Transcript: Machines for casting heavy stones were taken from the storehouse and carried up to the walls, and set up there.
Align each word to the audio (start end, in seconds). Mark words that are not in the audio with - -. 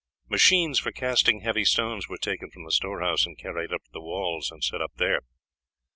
Machines 0.29 0.79
for 0.79 0.91
casting 0.91 1.41
heavy 1.41 1.63
stones 1.63 2.09
were 2.09 2.17
taken 2.17 2.49
from 2.49 2.63
the 2.63 2.71
storehouse 2.71 3.27
and 3.27 3.37
carried 3.37 3.71
up 3.71 3.83
to 3.83 3.91
the 3.93 4.01
walls, 4.01 4.49
and 4.49 4.63
set 4.63 4.81
up 4.81 4.93
there. 4.95 5.19